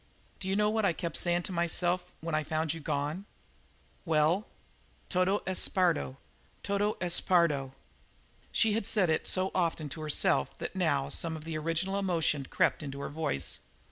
"Do 0.39 0.47
you 0.49 0.55
know 0.55 0.71
what 0.71 0.83
I 0.83 0.93
kept 0.93 1.15
sayin' 1.15 1.43
to 1.43 1.51
myself 1.51 2.11
when 2.21 2.33
I 2.33 2.41
found 2.41 2.73
you 2.73 2.79
was 2.79 2.85
gone?" 2.85 3.25
"Well?" 4.03 4.47
"Todo 5.09 5.43
es 5.45 5.67
perdo; 5.67 6.17
todo 6.63 6.97
es 6.99 7.21
perdo!" 7.21 7.73
She 8.51 8.73
had 8.73 8.87
said 8.87 9.11
it 9.11 9.27
so 9.27 9.51
often 9.53 9.89
to 9.89 10.01
herself 10.01 10.57
that 10.57 10.75
now 10.75 11.09
some 11.09 11.35
of 11.37 11.43
the 11.43 11.55
original 11.55 11.99
emotion 11.99 12.47
crept 12.49 12.81
into 12.81 12.99
her 12.99 13.09
voice. 13.09 13.59